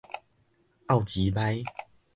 [0.87, 1.63] 漚膣屄